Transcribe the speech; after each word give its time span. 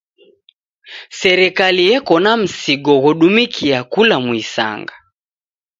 Serikali 1.19 1.83
eko 1.97 2.15
na 2.23 2.31
msigo 2.41 2.93
ghodumikia 3.03 3.77
kula 3.91 4.15
muisanga. 4.25 4.95